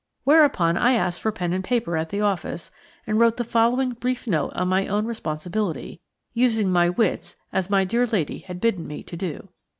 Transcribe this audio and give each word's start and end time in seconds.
Whereupon 0.23 0.77
I 0.77 0.93
asked 0.93 1.21
for 1.21 1.31
pen 1.31 1.53
and 1.53 1.63
paper 1.63 1.95
at 1.95 2.09
the 2.09 2.21
office, 2.21 2.71
and 3.05 3.19
wrote 3.19 3.37
the 3.37 3.43
following 3.43 3.91
brief 3.91 4.25
note 4.25 4.51
on 4.55 4.67
my 4.67 4.87
own 4.87 5.05
responsibility, 5.05 6.01
using 6.33 6.71
my 6.71 6.89
wits 6.89 7.35
as 7.53 7.69
my 7.69 7.83
dear 7.85 8.07
lady 8.07 8.39
had 8.39 8.59
bidden 8.59 8.87
me 8.87 9.03
to 9.03 9.15
do. 9.15 9.49